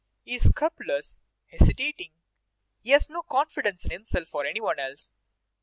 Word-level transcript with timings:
He 0.23 0.33
is 0.33 0.45
scrupulous, 0.45 1.23
hesitating; 1.51 2.11
he 2.81 2.89
has 2.89 3.07
no 3.07 3.21
confidence 3.21 3.85
in 3.85 3.91
himself 3.91 4.33
or 4.33 4.47
any 4.47 4.59
one 4.59 4.79
else. 4.79 5.13